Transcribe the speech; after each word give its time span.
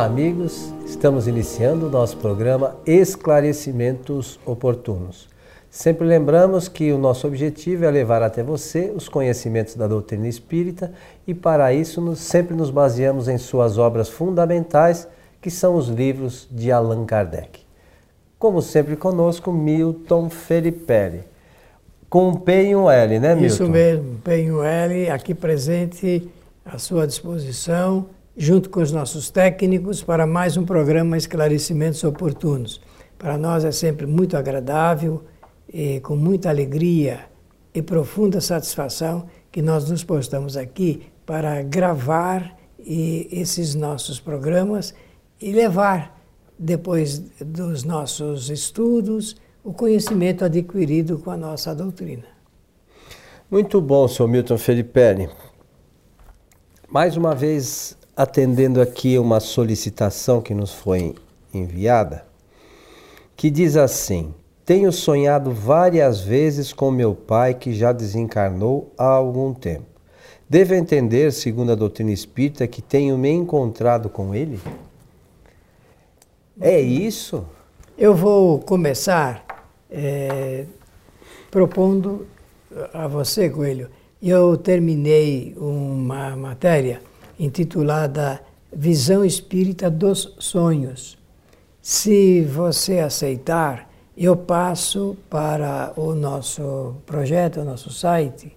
Olá, 0.00 0.06
amigos. 0.08 0.72
Estamos 0.86 1.28
iniciando 1.28 1.86
o 1.86 1.90
nosso 1.90 2.16
programa 2.16 2.74
Esclarecimentos 2.86 4.40
Oportunos. 4.46 5.28
Sempre 5.68 6.06
lembramos 6.06 6.68
que 6.68 6.90
o 6.90 6.96
nosso 6.96 7.26
objetivo 7.26 7.84
é 7.84 7.90
levar 7.90 8.22
até 8.22 8.42
você 8.42 8.90
os 8.96 9.10
conhecimentos 9.10 9.74
da 9.74 9.86
doutrina 9.86 10.26
espírita 10.26 10.90
e, 11.26 11.34
para 11.34 11.74
isso, 11.74 12.00
nos, 12.00 12.18
sempre 12.18 12.56
nos 12.56 12.70
baseamos 12.70 13.28
em 13.28 13.36
suas 13.36 13.76
obras 13.76 14.08
fundamentais, 14.08 15.06
que 15.38 15.50
são 15.50 15.74
os 15.74 15.88
livros 15.88 16.48
de 16.50 16.72
Allan 16.72 17.04
Kardec. 17.04 17.60
Como 18.38 18.62
sempre 18.62 18.96
conosco, 18.96 19.52
Milton 19.52 20.30
Felipe. 20.30 21.24
Com 22.08 22.30
um 22.30 22.36
P 22.36 22.70
e 22.70 22.74
um 22.74 22.90
L, 22.90 23.18
né, 23.18 23.34
Milton? 23.34 23.46
Isso 23.46 23.68
mesmo, 23.68 24.18
P 24.24 24.44
e 24.44 24.50
um 24.50 24.64
L, 24.64 25.10
aqui 25.10 25.34
presente 25.34 26.26
à 26.64 26.78
sua 26.78 27.06
disposição, 27.06 28.06
junto 28.40 28.70
com 28.70 28.80
os 28.80 28.90
nossos 28.90 29.28
técnicos, 29.28 30.02
para 30.02 30.26
mais 30.26 30.56
um 30.56 30.64
programa 30.64 31.18
Esclarecimentos 31.18 32.02
Oportunos. 32.04 32.80
Para 33.18 33.36
nós 33.36 33.66
é 33.66 33.70
sempre 33.70 34.06
muito 34.06 34.34
agradável 34.34 35.22
e 35.70 36.00
com 36.00 36.16
muita 36.16 36.48
alegria 36.48 37.26
e 37.74 37.82
profunda 37.82 38.40
satisfação 38.40 39.26
que 39.52 39.60
nós 39.60 39.90
nos 39.90 40.02
postamos 40.02 40.56
aqui 40.56 41.02
para 41.26 41.62
gravar 41.62 42.56
esses 42.78 43.74
nossos 43.74 44.18
programas 44.18 44.94
e 45.38 45.52
levar, 45.52 46.18
depois 46.58 47.18
dos 47.44 47.84
nossos 47.84 48.48
estudos, 48.48 49.36
o 49.62 49.74
conhecimento 49.74 50.46
adquirido 50.46 51.18
com 51.18 51.30
a 51.30 51.36
nossa 51.36 51.74
doutrina. 51.74 52.24
Muito 53.50 53.82
bom, 53.82 54.08
senhor 54.08 54.28
Milton 54.28 54.56
Felipe. 54.56 55.28
Mais 56.88 57.18
uma 57.18 57.34
vez, 57.34 57.99
atendendo 58.16 58.80
aqui 58.80 59.18
uma 59.18 59.40
solicitação 59.40 60.40
que 60.40 60.54
nos 60.54 60.72
foi 60.72 61.14
enviada, 61.52 62.24
que 63.36 63.50
diz 63.50 63.76
assim: 63.76 64.34
Tenho 64.64 64.92
sonhado 64.92 65.50
várias 65.52 66.20
vezes 66.20 66.72
com 66.72 66.90
meu 66.90 67.14
pai 67.14 67.54
que 67.54 67.72
já 67.72 67.92
desencarnou 67.92 68.92
há 68.96 69.06
algum 69.06 69.54
tempo. 69.54 69.86
Devo 70.48 70.74
entender, 70.74 71.32
segundo 71.32 71.72
a 71.72 71.76
doutrina 71.76 72.10
espírita, 72.10 72.66
que 72.66 72.82
tenho 72.82 73.16
me 73.16 73.30
encontrado 73.30 74.08
com 74.08 74.34
ele? 74.34 74.60
É 76.60 76.80
isso? 76.80 77.46
Eu 77.96 78.14
vou 78.14 78.58
começar 78.58 79.44
é, 79.90 80.64
propondo 81.50 82.26
a 82.92 83.06
você, 83.06 83.48
Coelho. 83.48 83.88
Eu 84.22 84.56
terminei 84.56 85.54
uma 85.56 86.36
matéria 86.36 87.00
intitulada 87.40 88.38
Visão 88.70 89.24
Espírita 89.24 89.90
dos 89.90 90.36
Sonhos. 90.38 91.18
Se 91.80 92.42
você 92.42 92.98
aceitar, 92.98 93.90
eu 94.16 94.36
passo 94.36 95.16
para 95.30 95.94
o 95.96 96.14
nosso 96.14 96.96
projeto, 97.06 97.60
o 97.60 97.64
nosso 97.64 97.90
site 97.90 98.54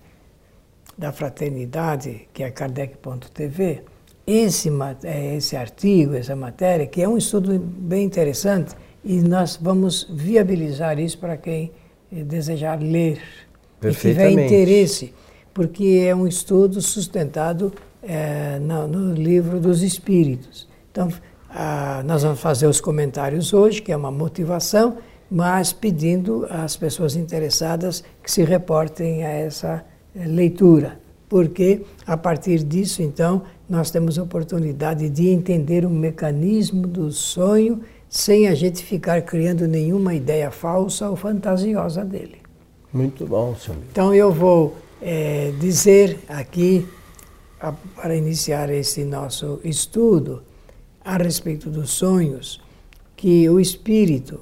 da 0.98 1.14
Fraternidade, 1.14 2.28
que 2.34 2.44
é 2.44 2.52
kardec.tv, 2.52 3.84
esse, 4.28 4.70
é, 5.04 5.36
esse 5.36 5.56
artigo, 5.56 6.16
essa 6.16 6.36
matéria, 6.36 6.86
que 6.86 7.02
é 7.02 7.08
um 7.08 7.18
estudo 7.18 7.58
bem 7.58 8.04
interessante, 8.04 8.76
e 9.04 9.22
nós 9.22 9.58
vamos 9.60 10.06
viabilizar 10.10 11.00
isso 11.00 11.18
para 11.18 11.38
quem 11.38 11.72
eh, 12.12 12.24
desejar 12.24 12.82
ler 12.82 13.22
e 13.82 13.92
tiver 13.92 14.32
interesse, 14.32 15.14
porque 15.54 16.06
é 16.08 16.16
um 16.16 16.28
estudo 16.28 16.82
sustentado 16.82 17.74
é, 18.04 18.60
no, 18.60 18.88
no, 18.88 19.14
livro 19.14 19.60
dos 19.60 19.82
Espíritos. 19.82 20.68
Então, 20.92 21.10
a, 21.50 22.04
nós 22.06 22.24
vamos 22.24 22.40
fazer 22.40 22.68
os 22.68 22.82
comentários 22.82 23.54
hoje, 23.54 23.82
que 23.82 23.92
é 23.92 23.98
uma 23.98 24.12
motivação, 24.12 24.98
mas 25.30 25.74
pedindo 25.74 26.46
às 26.50 26.78
pessoas 26.78 27.16
interessadas 27.16 28.04
que 28.22 28.32
se 28.32 28.44
reportem 28.44 29.24
a 29.24 29.30
essa 29.30 29.84
eh, 30.16 30.28
leitura, 30.28 31.00
porque 31.28 31.82
a 32.06 32.16
partir 32.16 32.64
disso, 32.64 33.02
então, 33.02 33.42
nós 33.68 33.90
temos 33.90 34.20
a 34.20 34.24
oportunidade 34.24 35.10
de 35.10 35.30
entender 35.30 35.86
o 35.86 35.90
mecanismo 35.90 36.86
do 36.86 37.12
sonho 37.12 37.82
sem 38.08 38.48
a 38.48 38.54
gente 38.54 38.84
ficar 38.84 39.24
criando 39.24 39.68
nenhuma 39.68 40.14
ideia 40.14 40.52
falsa 40.52 41.10
ou 41.10 41.16
fantasiosa 41.16 42.06
dele. 42.06 42.38
Muito 42.94 43.26
bom, 43.26 43.56
senhor. 43.56 43.80
Então 43.92 44.14
eu 44.14 44.32
vou 44.32 44.76
é, 45.02 45.52
dizer 45.60 46.20
aqui, 46.30 46.88
para 47.96 48.16
iniciar 48.16 48.70
esse 48.70 49.06
nosso 49.06 49.62
estudo 49.64 50.44
a 51.04 51.18
respeito 51.18 51.70
dos 51.70 51.92
sonhos, 51.92 52.62
que 53.16 53.50
o 53.50 53.60
espírito 53.60 54.42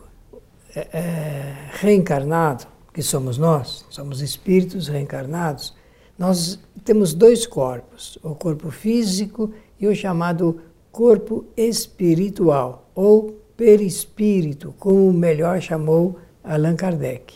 é, 0.76 1.54
reencarnado, 1.74 2.66
que 2.94 3.02
somos 3.02 3.38
nós, 3.38 3.86
somos 3.90 4.22
espíritos 4.22 4.88
reencarnados, 4.88 5.74
nós 6.18 6.60
temos 6.84 7.14
dois 7.14 7.46
corpos, 7.46 8.18
o 8.24 8.36
corpo 8.36 8.72
físico 8.72 9.52
e 9.80 9.88
o 9.88 9.96
chamado 9.96 10.62
corpo 10.92 11.46
espiritual, 11.56 12.90
ou 12.94 13.40
perispírito, 13.56 14.74
como 14.80 15.12
melhor 15.14 15.62
chamou 15.62 16.20
Allan 16.44 16.76
Kardec. 16.76 17.34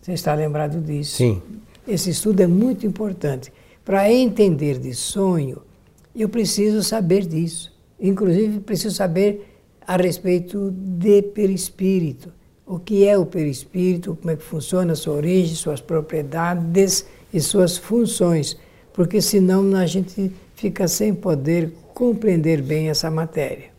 Você 0.00 0.12
está 0.12 0.34
lembrado 0.34 0.80
disso? 0.80 1.16
Sim. 1.16 1.42
Esse 1.88 2.10
estudo 2.10 2.40
é 2.40 2.46
muito 2.46 2.86
importante. 2.86 3.52
Para 3.86 4.12
entender 4.12 4.78
de 4.80 4.92
sonho, 4.94 5.62
eu 6.12 6.28
preciso 6.28 6.82
saber 6.82 7.24
disso. 7.24 7.72
Inclusive, 8.00 8.58
preciso 8.58 8.96
saber 8.96 9.62
a 9.86 9.96
respeito 9.96 10.72
de 10.72 11.22
perispírito. 11.22 12.32
O 12.66 12.80
que 12.80 13.06
é 13.06 13.16
o 13.16 13.24
perispírito, 13.24 14.16
como 14.16 14.32
é 14.32 14.36
que 14.36 14.42
funciona, 14.42 14.96
sua 14.96 15.14
origem, 15.14 15.54
suas 15.54 15.80
propriedades 15.80 17.06
e 17.32 17.40
suas 17.40 17.76
funções. 17.76 18.56
Porque 18.92 19.22
senão 19.22 19.76
a 19.76 19.86
gente 19.86 20.32
fica 20.56 20.88
sem 20.88 21.14
poder 21.14 21.72
compreender 21.94 22.60
bem 22.62 22.90
essa 22.90 23.08
matéria. 23.08 23.70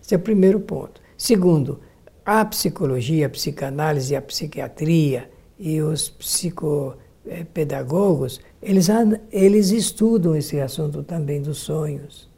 Esse 0.00 0.14
é 0.14 0.16
o 0.16 0.20
primeiro 0.20 0.60
ponto. 0.60 1.00
Segundo, 1.18 1.80
a 2.24 2.44
psicologia, 2.44 3.26
a 3.26 3.30
psicanálise, 3.30 4.14
a 4.14 4.22
psiquiatria 4.22 5.28
e 5.58 5.82
os 5.82 6.08
psicopedagogos, 6.08 8.40
eles, 8.66 8.88
eles 9.30 9.70
estudam 9.70 10.34
esse 10.34 10.58
assunto 10.60 11.04
também 11.04 11.40
dos 11.40 11.58
sonhos. 11.58 12.28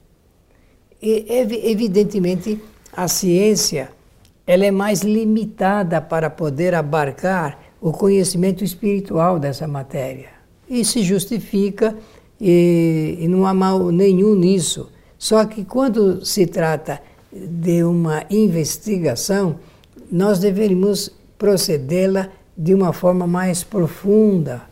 E, 1.01 1.25
evidentemente, 1.65 2.61
a 2.93 3.09
ciência 3.09 3.91
ela 4.47 4.67
é 4.67 4.71
mais 4.71 5.01
limitada 5.01 6.01
para 6.03 6.29
poder 6.29 6.75
abarcar 6.75 7.59
o 7.81 7.93
conhecimento 7.93 8.63
espiritual 8.63 9.39
dessa 9.39 9.67
matéria. 9.67 10.29
E 10.69 10.85
se 10.85 11.03
justifica, 11.03 11.97
e, 12.39 13.17
e 13.21 13.29
não 13.29 13.47
há 13.47 13.55
mal 13.55 13.91
nenhum 13.91 14.35
nisso. 14.35 14.91
Só 15.19 15.45
que 15.47 15.65
quando 15.65 16.25
se 16.25 16.47
trata 16.47 17.01
de 17.33 17.83
uma 17.85 18.25
investigação, 18.31 19.57
nós 20.11 20.39
deveríamos 20.39 21.11
procedê-la 21.39 22.29
de 22.57 22.75
uma 22.75 22.93
forma 22.93 23.27
mais 23.27 23.63
profunda, 23.65 24.68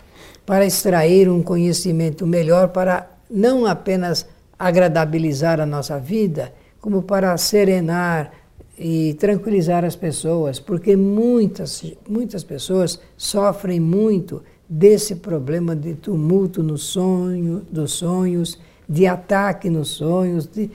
para 0.47 0.65
extrair 0.65 1.29
um 1.29 1.43
conhecimento 1.43 2.27
melhor, 2.27 2.69
para 2.69 3.11
não 3.29 3.67
apenas 3.67 4.27
agradabilizar 4.57 5.61
a 5.61 5.67
nossa 5.67 5.99
vida, 5.99 6.53
como 6.81 7.03
para 7.03 7.37
serenar 7.37 8.33
e 8.79 9.15
tranquilizar 9.15 9.85
as 9.85 9.97
pessoas, 9.97 10.61
porque 10.61 10.97
muitas, 10.97 11.83
muitas 12.09 12.45
pessoas 12.45 13.01
sofrem 13.17 13.81
muito 13.81 14.43
desse 14.69 15.17
problema 15.17 15.75
de 15.75 15.95
tumulto 15.95 16.63
no 16.63 16.79
sonho, 16.79 17.67
dos 17.71 17.93
sonhos, 17.93 18.59
de 18.89 19.07
ataque 19.07 19.69
nos 19.69 19.89
sonhos, 19.89 20.47
de, 20.47 20.71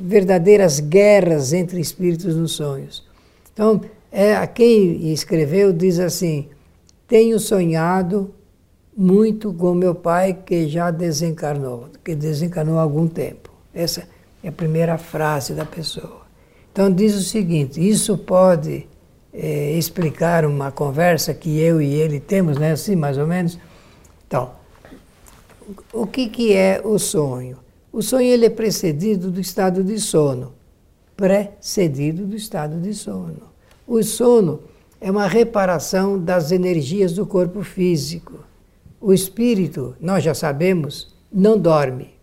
verdadeiras 0.00 0.80
guerras 0.80 1.52
entre 1.52 1.80
espíritos 1.80 2.34
nos 2.34 2.52
sonhos. 2.52 3.04
Então, 3.52 3.80
é, 4.10 4.46
quem 4.46 5.12
escreveu 5.12 5.72
diz 5.72 5.98
assim: 5.98 6.48
Tenho 7.06 7.38
sonhado 7.38 8.34
muito 8.96 9.52
com 9.52 9.74
meu 9.74 9.94
pai 9.94 10.32
que 10.32 10.68
já 10.68 10.90
desencarnou, 10.90 11.88
que 12.02 12.14
desencarnou 12.14 12.78
há 12.78 12.82
algum 12.82 13.06
tempo. 13.06 13.50
Essa 13.74 14.08
é 14.42 14.48
a 14.48 14.52
primeira 14.52 14.96
frase 14.96 15.52
da 15.52 15.66
pessoa. 15.66 16.22
Então, 16.72 16.90
diz 16.90 17.14
o 17.14 17.22
seguinte: 17.22 17.86
Isso 17.86 18.16
pode 18.16 18.86
é, 19.32 19.72
explicar 19.72 20.46
uma 20.46 20.72
conversa 20.72 21.34
que 21.34 21.60
eu 21.60 21.80
e 21.80 21.92
ele 21.92 22.18
temos, 22.18 22.56
né? 22.56 22.72
Assim, 22.72 22.96
mais 22.96 23.18
ou 23.18 23.26
menos. 23.26 23.58
Então, 24.26 24.52
o 25.92 26.06
que, 26.06 26.28
que 26.28 26.54
é 26.54 26.80
o 26.82 26.98
sonho? 26.98 27.58
O 27.92 28.02
sonho 28.02 28.26
ele 28.26 28.46
é 28.46 28.50
precedido 28.50 29.30
do 29.30 29.40
estado 29.40 29.82
de 29.82 29.98
sono, 29.98 30.52
precedido 31.16 32.26
do 32.26 32.36
estado 32.36 32.80
de 32.80 32.94
sono. 32.94 33.42
O 33.86 34.02
sono 34.02 34.60
é 35.00 35.10
uma 35.10 35.26
reparação 35.26 36.18
das 36.18 36.50
energias 36.50 37.12
do 37.12 37.26
corpo 37.26 37.62
físico. 37.62 38.34
O 39.00 39.12
espírito, 39.12 39.94
nós 40.00 40.24
já 40.24 40.34
sabemos, 40.34 41.14
não 41.32 41.58
dorme. 41.58 42.14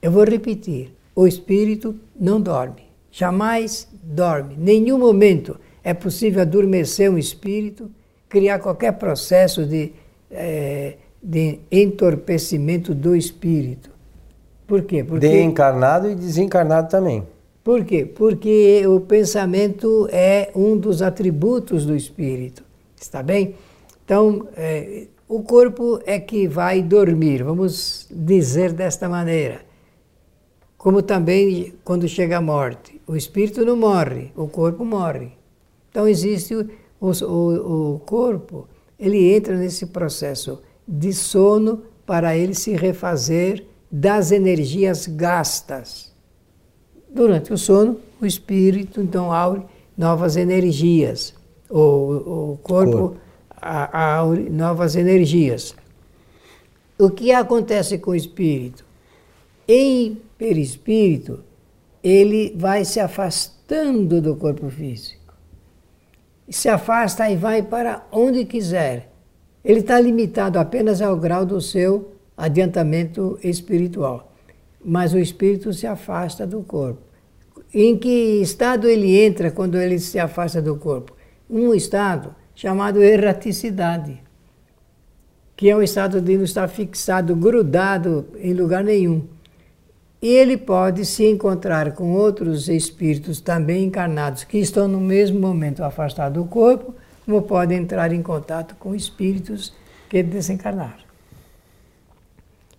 Eu 0.00 0.10
vou 0.10 0.24
repetir: 0.24 0.92
o 1.14 1.26
espírito 1.26 1.94
não 2.18 2.40
dorme. 2.40 2.82
jamais 3.10 3.88
dorme. 4.02 4.54
Nenhum 4.56 4.98
momento 4.98 5.58
é 5.82 5.92
possível 5.92 6.42
adormecer 6.42 7.10
um 7.10 7.18
espírito, 7.18 7.90
criar 8.28 8.58
qualquer 8.60 8.92
processo 8.92 9.66
de, 9.66 9.92
é, 10.30 10.94
de 11.22 11.58
entorpecimento 11.70 12.94
do 12.94 13.16
espírito. 13.16 13.90
Por 14.66 14.82
quê? 14.82 15.02
Porque, 15.02 15.28
de 15.28 15.40
encarnado 15.42 16.08
e 16.10 16.14
desencarnado 16.14 16.88
também. 16.88 17.26
Por 17.64 17.84
quê? 17.84 18.06
Porque 18.06 18.86
o 18.86 19.00
pensamento 19.00 20.08
é 20.12 20.50
um 20.54 20.76
dos 20.76 21.02
atributos 21.02 21.84
do 21.84 21.96
espírito. 21.96 22.62
Está 22.98 23.22
bem? 23.22 23.54
Então, 24.04 24.46
é, 24.56 25.06
o 25.30 25.44
corpo 25.44 26.00
é 26.04 26.18
que 26.18 26.48
vai 26.48 26.82
dormir, 26.82 27.44
vamos 27.44 28.04
dizer 28.10 28.72
desta 28.72 29.08
maneira. 29.08 29.60
Como 30.76 31.02
também 31.02 31.72
quando 31.84 32.08
chega 32.08 32.38
a 32.38 32.40
morte. 32.40 33.00
O 33.06 33.14
espírito 33.14 33.64
não 33.64 33.76
morre, 33.76 34.32
o 34.34 34.48
corpo 34.48 34.84
morre. 34.84 35.30
Então 35.88 36.08
existe 36.08 36.52
o, 36.56 36.66
o, 37.00 37.94
o 37.94 37.98
corpo, 38.00 38.66
ele 38.98 39.32
entra 39.32 39.56
nesse 39.56 39.86
processo 39.86 40.60
de 40.86 41.12
sono 41.12 41.84
para 42.04 42.36
ele 42.36 42.52
se 42.52 42.72
refazer 42.72 43.64
das 43.88 44.32
energias 44.32 45.06
gastas. 45.06 46.12
Durante 47.08 47.52
o 47.52 47.58
sono, 47.58 48.00
o 48.20 48.26
espírito 48.26 49.00
então 49.00 49.32
abre 49.32 49.62
novas 49.96 50.36
energias, 50.36 51.32
o, 51.68 51.78
o 51.78 52.58
corpo, 52.64 52.92
corpo. 52.98 53.29
Abre 53.60 54.48
novas 54.50 54.96
energias. 54.96 55.74
O 56.98 57.10
que 57.10 57.32
acontece 57.32 57.98
com 57.98 58.10
o 58.10 58.14
espírito? 58.14 58.84
Em 59.66 60.18
perispírito, 60.36 61.44
ele 62.02 62.54
vai 62.56 62.84
se 62.84 63.00
afastando 63.00 64.20
do 64.20 64.36
corpo 64.36 64.68
físico. 64.68 65.34
Se 66.48 66.68
afasta 66.68 67.30
e 67.30 67.36
vai 67.36 67.62
para 67.62 68.06
onde 68.10 68.44
quiser. 68.44 69.12
Ele 69.64 69.80
está 69.80 70.00
limitado 70.00 70.58
apenas 70.58 71.00
ao 71.00 71.16
grau 71.16 71.46
do 71.46 71.60
seu 71.60 72.12
adiantamento 72.36 73.38
espiritual. 73.42 74.32
Mas 74.84 75.12
o 75.12 75.18
espírito 75.18 75.72
se 75.72 75.86
afasta 75.86 76.46
do 76.46 76.62
corpo. 76.62 77.00
Em 77.72 77.96
que 77.96 78.40
estado 78.42 78.88
ele 78.88 79.16
entra 79.20 79.50
quando 79.50 79.78
ele 79.78 79.98
se 79.98 80.18
afasta 80.18 80.60
do 80.60 80.76
corpo? 80.76 81.14
Um 81.48 81.72
estado 81.72 82.34
chamado 82.60 83.02
erraticidade, 83.02 84.20
que 85.56 85.70
é 85.70 85.74
um 85.74 85.82
estado 85.82 86.20
de 86.20 86.36
não 86.36 86.44
estar 86.44 86.68
fixado, 86.68 87.34
grudado 87.34 88.26
em 88.38 88.52
lugar 88.52 88.84
nenhum. 88.84 89.22
E 90.20 90.28
ele 90.28 90.58
pode 90.58 91.06
se 91.06 91.24
encontrar 91.24 91.92
com 91.92 92.12
outros 92.12 92.68
espíritos 92.68 93.40
também 93.40 93.84
encarnados 93.84 94.44
que 94.44 94.58
estão 94.58 94.86
no 94.86 95.00
mesmo 95.00 95.40
momento 95.40 95.82
afastados 95.82 96.36
do 96.36 96.46
corpo, 96.46 96.94
como 97.24 97.40
pode 97.40 97.72
entrar 97.72 98.12
em 98.12 98.20
contato 98.20 98.76
com 98.78 98.94
espíritos 98.94 99.72
que 100.10 100.22
desencarnaram. 100.22 101.08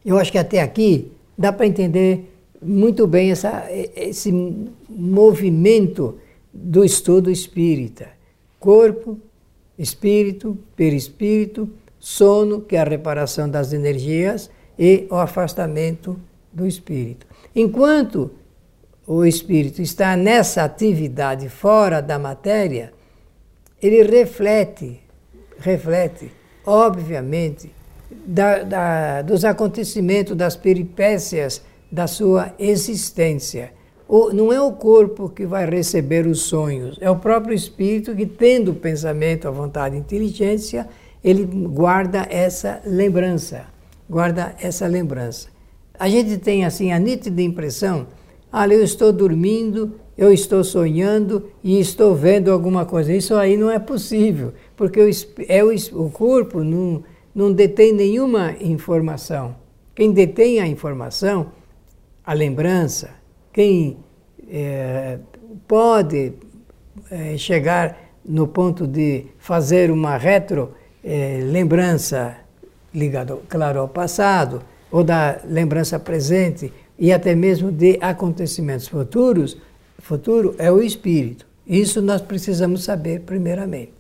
Eu 0.06 0.20
acho 0.20 0.32
que 0.32 0.38
até 0.38 0.62
aqui 0.62 1.12
dá 1.36 1.52
para 1.52 1.66
entender 1.66 2.32
muito 2.62 3.08
bem 3.08 3.32
essa, 3.32 3.68
esse 3.96 4.32
movimento 4.88 6.20
do 6.54 6.86
estudo 6.86 7.32
espírita. 7.32 8.10
Corpo, 8.60 9.18
espírito, 9.82 10.58
perispírito, 10.76 11.68
sono, 12.00 12.62
que 12.62 12.76
é 12.76 12.82
a 12.82 12.84
reparação 12.84 13.50
das 13.50 13.74
energias, 13.74 14.50
e 14.78 15.08
o 15.10 15.16
afastamento 15.16 16.20
do 16.54 16.68
espírito. 16.68 17.26
Enquanto 17.56 18.32
o 19.08 19.26
espírito 19.26 19.82
está 19.82 20.16
nessa 20.16 20.64
atividade 20.64 21.50
fora 21.50 22.00
da 22.00 22.20
matéria, 22.20 22.94
ele 23.82 24.04
reflete, 24.04 25.02
reflete, 25.58 26.32
obviamente, 26.64 27.74
da, 28.26 28.64
da, 28.64 29.22
dos 29.24 29.44
acontecimentos, 29.44 30.36
das 30.36 30.56
peripécias 30.56 31.64
da 31.92 32.06
sua 32.06 32.54
existência. 32.60 33.74
Não 34.34 34.52
é 34.52 34.60
o 34.60 34.74
corpo 34.74 35.30
que 35.30 35.46
vai 35.46 35.66
receber 35.70 36.28
os 36.28 36.42
sonhos, 36.42 36.98
é 37.00 37.10
o 37.10 37.16
próprio 37.16 37.56
espírito 37.56 38.14
que, 38.14 38.26
tendo 38.26 38.72
o 38.72 38.76
pensamento, 38.76 39.48
a 39.48 39.52
vontade 39.52 39.96
a 39.96 40.00
inteligência, 40.00 40.90
ele 41.24 41.46
guarda 41.46 42.28
essa 42.30 42.82
lembrança, 42.86 43.68
guarda 44.10 44.54
essa 44.60 44.86
lembrança. 44.86 45.48
A 45.98 46.10
gente 46.10 46.38
tem 46.40 46.66
assim 46.66 46.92
a 46.92 47.00
nítida 47.00 47.42
impressão, 47.42 48.08
ah, 48.52 48.68
eu 48.68 48.84
estou 48.84 49.14
dormindo, 49.14 49.94
eu 50.18 50.34
estou 50.34 50.62
sonhando 50.62 51.50
e 51.64 51.80
estou 51.80 52.14
vendo 52.14 52.52
alguma 52.52 52.86
coisa. 52.86 53.14
Isso 53.14 53.34
aí 53.36 53.56
não 53.56 53.72
é 53.72 53.80
possível, 53.80 54.52
porque 54.76 55.00
o, 55.00 55.10
é 55.48 55.64
o, 55.64 55.74
o 55.94 56.10
corpo 56.10 56.66
não, 56.66 57.02
não 57.34 57.54
detém 57.54 57.94
nenhuma 57.94 58.56
informação. 58.60 59.56
Quem 59.96 60.12
detém 60.12 60.60
a 60.60 60.68
informação, 60.68 61.54
a 62.26 62.34
lembrança, 62.34 63.21
quem 63.54 63.98
é, 64.50 65.18
pode 65.68 66.34
é, 67.10 67.38
chegar 67.38 67.98
no 68.24 68.48
ponto 68.48 68.86
de 68.86 69.26
fazer 69.40 69.92
uma 69.92 70.18
retro 70.18 70.74
é, 71.04 71.40
lembrança 71.44 72.38
ligada, 72.94 73.38
claro, 73.50 73.80
ao 73.80 73.88
passado, 73.88 74.62
ou 74.92 75.04
da 75.04 75.40
lembrança 75.46 75.98
presente 76.00 76.72
e 77.00 77.12
até 77.12 77.34
mesmo 77.34 77.72
de 77.72 77.98
acontecimentos 78.02 78.88
futuros, 78.88 79.58
futuro 80.00 80.56
é 80.58 80.72
o 80.72 80.82
espírito. 80.82 81.48
Isso 81.66 82.02
nós 82.02 82.22
precisamos 82.22 82.84
saber 82.84 83.22
primeiramente. 83.22 83.94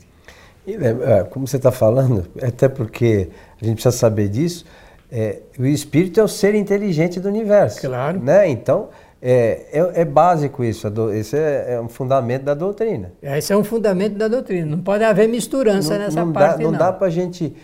E, 0.67 0.75
é, 0.75 1.23
como 1.29 1.47
você 1.47 1.57
está 1.57 1.71
falando, 1.71 2.27
até 2.41 2.67
porque 2.67 3.29
a 3.61 3.65
gente 3.65 3.75
precisa 3.75 3.97
saber 3.97 4.27
disso, 4.27 4.65
é, 5.11 5.39
o 5.57 5.65
espírito 5.65 6.19
é 6.19 6.23
o 6.23 6.27
ser 6.27 6.55
inteligente 6.55 7.19
do 7.19 7.27
universo. 7.27 7.81
Claro. 7.81 8.19
Né? 8.19 8.49
Então, 8.49 8.89
é, 9.21 9.67
é, 9.71 10.01
é, 10.01 10.05
básico 10.05 10.63
isso, 10.63 10.87
esse 11.13 11.37
é, 11.37 11.73
é, 11.73 11.81
um 11.81 11.87
fundamento 11.87 12.43
da 12.43 12.55
doutrina. 12.55 13.13
Esse 13.21 13.53
é 13.53 13.57
um 13.57 13.63
fundamento 13.63 14.15
da 14.17 14.27
doutrina, 14.27 14.65
não 14.65 14.81
pode 14.81 15.03
haver 15.03 15.29
misturança 15.29 15.93
não, 15.93 15.99
nessa 15.99 16.25
não 16.25 16.33
parte. 16.33 16.57
Dá, 16.57 16.63
não, 16.63 16.71
não 16.71 16.79
dá 16.79 16.91
para 16.91 17.05
a 17.05 17.09
gente 17.11 17.55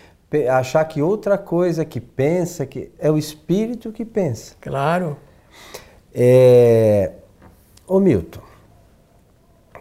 achar 0.48 0.84
que 0.84 1.02
outra 1.02 1.36
coisa 1.36 1.84
que 1.84 2.00
pensa, 2.00 2.64
que 2.64 2.92
é 2.98 3.10
o 3.10 3.18
espírito 3.18 3.90
que 3.90 4.04
pensa. 4.04 4.54
Claro. 4.60 5.16
É, 6.14 7.12
ô 7.88 7.98
Milton, 7.98 8.40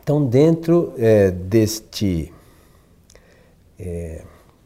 então 0.01 0.25
dentro 0.25 0.93
é, 0.97 1.29
deste 1.29 2.33
é, 3.77 4.23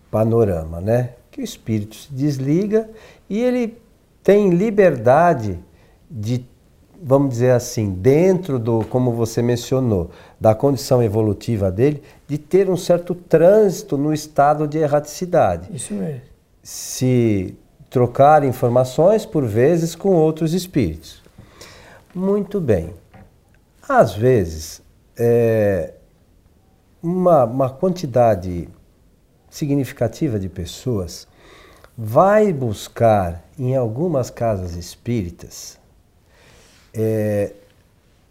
panorama, 0.09 0.79
né, 0.79 1.15
que 1.29 1.41
o 1.41 1.43
espírito 1.43 1.95
se 1.95 2.13
desliga 2.13 2.89
e 3.29 3.41
ele 3.41 3.77
tem 4.23 4.51
liberdade 4.51 5.59
de 6.09 6.45
vamos 7.01 7.29
dizer 7.29 7.51
assim, 7.51 7.91
dentro 7.91 8.59
do, 8.59 8.85
como 8.85 9.11
você 9.11 9.41
mencionou, 9.41 10.11
da 10.39 10.53
condição 10.53 11.01
evolutiva 11.01 11.71
dele, 11.71 12.03
de 12.27 12.37
ter 12.37 12.69
um 12.69 12.77
certo 12.77 13.15
trânsito 13.15 13.97
no 13.97 14.13
estado 14.13 14.67
de 14.67 14.77
erraticidade. 14.77 15.75
Isso 15.75 15.93
mesmo. 15.93 16.21
Se 16.61 17.57
trocar 17.89 18.43
informações, 18.43 19.25
por 19.25 19.45
vezes, 19.45 19.95
com 19.95 20.09
outros 20.09 20.53
espíritos. 20.53 21.21
Muito 22.13 22.61
bem. 22.61 22.93
Às 23.87 24.13
vezes, 24.13 24.81
é, 25.17 25.95
uma, 27.01 27.45
uma 27.45 27.69
quantidade 27.69 28.69
significativa 29.49 30.39
de 30.39 30.47
pessoas 30.47 31.27
vai 31.97 32.53
buscar 32.53 33.43
em 33.57 33.75
algumas 33.75 34.29
casas 34.29 34.75
espíritas 34.75 35.80
é, 36.93 37.53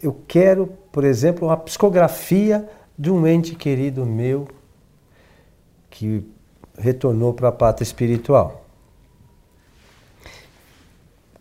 eu 0.01 0.15
quero, 0.27 0.67
por 0.91 1.03
exemplo, 1.03 1.47
uma 1.47 1.57
psicografia 1.57 2.67
de 2.97 3.11
um 3.11 3.25
ente 3.25 3.55
querido 3.55 4.05
meu 4.05 4.47
que 5.89 6.23
retornou 6.77 7.33
para 7.33 7.49
a 7.49 7.51
pátria 7.51 7.83
espiritual. 7.83 8.65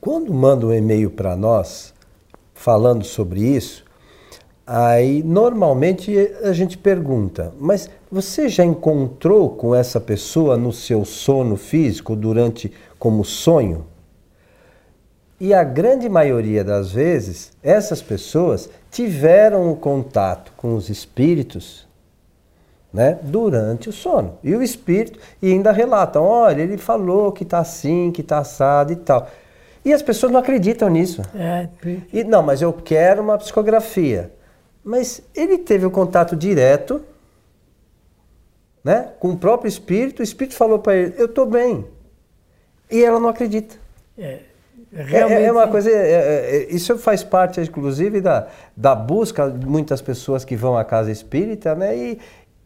Quando 0.01 0.33
manda 0.33 0.67
um 0.67 0.73
e-mail 0.73 1.11
para 1.11 1.37
nós 1.37 1.93
falando 2.55 3.05
sobre 3.05 3.41
isso, 3.41 3.85
aí 4.67 5.23
normalmente 5.23 6.17
a 6.43 6.53
gente 6.53 6.79
pergunta: 6.79 7.53
mas 7.61 7.91
você 8.11 8.49
já 8.49 8.65
encontrou 8.65 9.51
com 9.51 9.75
essa 9.75 10.01
pessoa 10.01 10.57
no 10.57 10.73
seu 10.73 11.05
sono 11.05 11.57
físico 11.57 12.17
durante 12.17 12.73
como 12.99 13.25
sonho? 13.25 13.85
E 15.41 15.55
a 15.55 15.65
grande 15.65 16.07
maioria 16.07 16.63
das 16.63 16.93
vezes, 16.93 17.51
essas 17.63 18.03
pessoas 18.03 18.69
tiveram 18.91 19.71
um 19.71 19.75
contato 19.75 20.53
com 20.55 20.75
os 20.75 20.91
espíritos 20.91 21.89
né, 22.93 23.19
durante 23.23 23.89
o 23.89 23.93
sono. 23.93 24.39
E 24.45 24.55
o 24.55 24.63
espírito, 24.63 25.19
e 25.41 25.51
ainda 25.51 25.73
relatam: 25.73 26.23
olha, 26.23 26.61
ele 26.61 26.77
falou 26.77 27.33
que 27.33 27.43
está 27.43 27.61
assim, 27.61 28.13
que 28.13 28.21
está 28.21 28.39
assado 28.39 28.93
e 28.93 28.97
tal. 28.97 29.31
E 29.83 29.95
as 29.95 30.03
pessoas 30.03 30.31
não 30.31 30.41
acreditam 30.41 30.91
nisso. 30.91 31.23
É. 31.35 31.69
E, 32.13 32.23
não, 32.23 32.43
mas 32.43 32.61
eu 32.61 32.71
quero 32.73 33.23
uma 33.23 33.39
psicografia. 33.39 34.31
Mas 34.85 35.23
ele 35.35 35.57
teve 35.57 35.87
o 35.87 35.91
contato 35.91 36.37
direto 36.37 37.01
né, 38.85 39.13
com 39.19 39.31
o 39.31 39.37
próprio 39.37 39.69
espírito, 39.69 40.21
o 40.21 40.23
espírito 40.23 40.55
falou 40.55 40.79
para 40.79 40.97
ele: 40.97 41.15
Eu 41.17 41.27
estou 41.27 41.47
bem. 41.47 41.87
E 42.91 43.03
ela 43.03 43.21
não 43.21 43.29
acredita. 43.29 43.77
É, 44.19 44.41
realmente... 44.93 45.43
é, 45.43 45.45
é 45.45 45.53
uma 45.53 45.69
coisa. 45.69 45.91
É, 45.91 45.95
é, 45.95 46.57
é, 46.57 46.75
isso 46.75 46.97
faz 46.99 47.23
parte, 47.23 47.61
inclusive, 47.61 48.21
da, 48.21 48.49
da 48.77 48.95
busca 48.95 49.51
de 49.51 49.67
muitas 49.67 50.01
pessoas 50.03 50.45
que 50.45 50.57
vão 50.57 50.77
à 50.77 50.85
casa 50.85 51.11
espírita 51.11 51.75
né, 51.75 51.97
e 51.97 52.19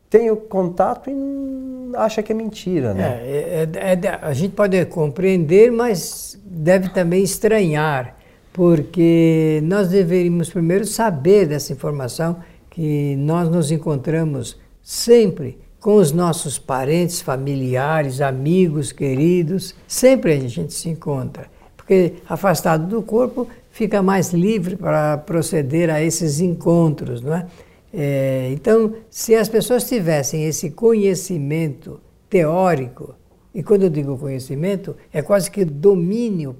tem 0.09 0.31
o 0.31 0.37
contato 0.37 1.11
e 1.11 1.97
acha 1.97 2.23
que 2.23 2.33
é 2.33 2.35
mentira. 2.35 2.95
Né? 2.95 3.21
É, 3.25 3.69
é, 3.75 4.19
a 4.23 4.33
gente 4.33 4.52
pode 4.54 4.85
compreender, 4.87 5.73
mas 5.73 6.38
deve 6.45 6.88
também 6.90 7.23
estranhar, 7.23 8.16
porque 8.52 9.61
nós 9.64 9.88
deveríamos 9.88 10.50
primeiro 10.50 10.85
saber 10.85 11.47
dessa 11.47 11.73
informação 11.73 12.37
que 12.71 13.16
nós 13.16 13.49
nos 13.49 13.71
encontramos 13.71 14.59
sempre 14.83 15.59
com 15.81 15.97
os 15.97 16.12
nossos 16.12 16.59
parentes, 16.59 17.21
familiares, 17.21 18.21
amigos, 18.21 18.90
queridos, 18.90 19.75
sempre 19.87 20.33
a 20.33 20.49
gente 20.49 20.73
se 20.73 20.88
encontra. 20.88 21.53
Porque 21.84 22.14
afastado 22.28 22.86
do 22.86 23.02
corpo 23.02 23.46
fica 23.70 24.02
mais 24.02 24.32
livre 24.32 24.74
para 24.74 25.18
proceder 25.18 25.90
a 25.90 26.02
esses 26.02 26.40
encontros, 26.40 27.20
não 27.20 27.34
é? 27.34 27.46
é? 27.92 28.50
Então, 28.52 28.94
se 29.10 29.34
as 29.34 29.48
pessoas 29.48 29.86
tivessem 29.86 30.44
esse 30.44 30.70
conhecimento 30.70 32.00
teórico, 32.30 33.14
e 33.54 33.62
quando 33.62 33.82
eu 33.82 33.90
digo 33.90 34.16
conhecimento, 34.16 34.96
é 35.12 35.20
quase 35.20 35.50
que 35.50 35.64
domínio 35.64 36.56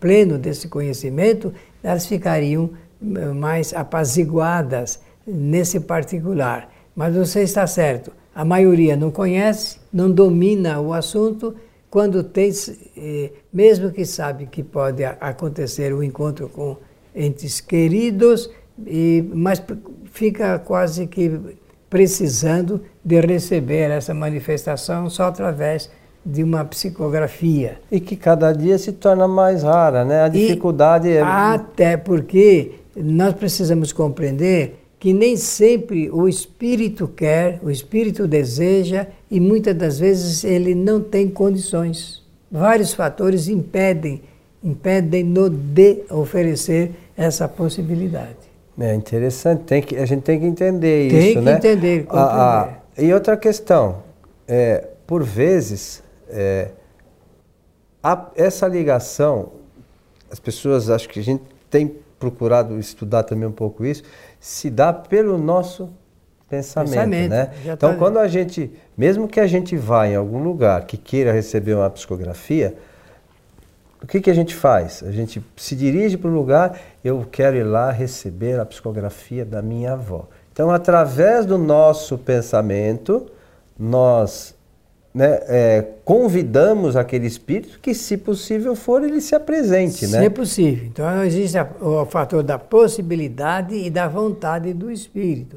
pleno 0.00 0.38
desse 0.38 0.68
conhecimento, 0.68 1.52
elas 1.82 2.06
ficariam 2.06 2.70
eh, 3.00 3.26
mais 3.32 3.72
apaziguadas 3.72 5.00
nesse 5.26 5.80
particular. 5.80 6.70
Mas 6.94 7.14
você 7.14 7.42
está 7.42 7.66
certo 7.66 8.12
a 8.34 8.44
maioria 8.44 8.96
não 8.96 9.10
conhece, 9.10 9.78
não 9.92 10.10
domina 10.10 10.80
o 10.80 10.92
assunto, 10.92 11.54
quando 11.94 12.24
tem, 12.24 12.50
eh, 12.96 13.30
mesmo 13.52 13.92
que 13.92 14.04
sabe 14.04 14.46
que 14.46 14.64
pode 14.64 15.04
acontecer 15.04 15.94
o 15.94 15.98
um 15.98 16.02
encontro 16.02 16.48
com 16.48 16.76
entes 17.14 17.60
queridos, 17.60 18.50
e, 18.84 19.24
mas 19.32 19.62
fica 20.06 20.58
quase 20.58 21.06
que 21.06 21.40
precisando 21.88 22.80
de 23.04 23.20
receber 23.20 23.92
essa 23.92 24.12
manifestação 24.12 25.08
só 25.08 25.26
através 25.26 25.88
de 26.26 26.42
uma 26.42 26.64
psicografia. 26.64 27.78
E 27.92 28.00
que 28.00 28.16
cada 28.16 28.50
dia 28.50 28.76
se 28.76 28.90
torna 28.90 29.28
mais 29.28 29.62
rara, 29.62 30.04
né? 30.04 30.24
A 30.24 30.28
dificuldade 30.28 31.06
e 31.06 31.12
é. 31.12 31.22
Até 31.22 31.96
porque 31.96 32.72
nós 32.96 33.34
precisamos 33.34 33.92
compreender 33.92 34.83
que 35.04 35.12
nem 35.12 35.36
sempre 35.36 36.10
o 36.10 36.26
espírito 36.26 37.06
quer, 37.06 37.60
o 37.62 37.70
espírito 37.70 38.26
deseja 38.26 39.06
e 39.30 39.38
muitas 39.38 39.76
das 39.76 39.98
vezes 39.98 40.44
ele 40.44 40.74
não 40.74 40.98
tem 40.98 41.28
condições. 41.28 42.22
Vários 42.50 42.94
fatores 42.94 43.46
impedem, 43.46 44.22
impedem-no 44.62 45.50
de 45.50 46.04
oferecer 46.08 46.92
essa 47.14 47.46
possibilidade. 47.46 48.38
É 48.80 48.94
interessante, 48.94 49.64
tem 49.64 49.82
que, 49.82 49.94
a 49.94 50.06
gente 50.06 50.22
tem 50.22 50.40
que 50.40 50.46
entender 50.46 51.10
tem 51.10 51.32
isso, 51.32 51.40
né? 51.42 51.56
Tem 51.56 51.60
que 51.60 51.66
entender, 51.68 52.04
compreender. 52.06 52.32
Ah, 52.40 52.78
ah, 52.96 53.02
e 53.02 53.12
outra 53.12 53.36
questão, 53.36 54.02
é, 54.48 54.88
por 55.06 55.22
vezes, 55.22 56.02
é, 56.30 56.70
a, 58.02 58.30
essa 58.34 58.66
ligação, 58.66 59.52
as 60.30 60.40
pessoas, 60.40 60.88
acho 60.88 61.10
que 61.10 61.20
a 61.20 61.22
gente 61.22 61.42
tem 61.68 61.94
procurado 62.18 62.78
estudar 62.78 63.24
também 63.24 63.46
um 63.46 63.52
pouco 63.52 63.84
isso, 63.84 64.02
se 64.44 64.68
dá 64.68 64.92
pelo 64.92 65.38
nosso 65.38 65.88
pensamento, 66.50 66.90
pensamento 66.90 67.30
né? 67.30 67.50
Então, 67.64 67.92
tá 67.92 67.96
quando 67.96 68.18
a 68.18 68.28
gente, 68.28 68.70
mesmo 68.94 69.26
que 69.26 69.40
a 69.40 69.46
gente 69.46 69.74
vá 69.74 70.06
em 70.06 70.14
algum 70.14 70.42
lugar 70.42 70.84
que 70.84 70.98
queira 70.98 71.32
receber 71.32 71.72
uma 71.72 71.88
psicografia, 71.88 72.76
o 74.02 74.06
que, 74.06 74.20
que 74.20 74.28
a 74.28 74.34
gente 74.34 74.54
faz? 74.54 75.02
A 75.02 75.10
gente 75.10 75.42
se 75.56 75.74
dirige 75.74 76.18
para 76.18 76.28
o 76.28 76.34
lugar, 76.34 76.78
eu 77.02 77.26
quero 77.32 77.56
ir 77.56 77.62
lá 77.62 77.90
receber 77.90 78.60
a 78.60 78.66
psicografia 78.66 79.46
da 79.46 79.62
minha 79.62 79.94
avó. 79.94 80.28
Então, 80.52 80.70
através 80.70 81.46
do 81.46 81.56
nosso 81.56 82.18
pensamento, 82.18 83.24
nós 83.78 84.53
né, 85.14 85.38
é, 85.46 85.86
convidamos 86.04 86.96
aquele 86.96 87.26
espírito 87.26 87.78
que, 87.80 87.94
se 87.94 88.16
possível 88.16 88.74
for, 88.74 89.04
ele 89.04 89.20
se 89.20 89.34
apresente. 89.34 90.06
Se 90.06 90.08
né? 90.08 90.26
é 90.26 90.28
possível. 90.28 90.86
Então, 90.86 91.22
existe 91.22 91.56
o 91.80 92.04
fator 92.06 92.42
da 92.42 92.58
possibilidade 92.58 93.76
e 93.76 93.88
da 93.88 94.08
vontade 94.08 94.74
do 94.74 94.90
espírito. 94.90 95.56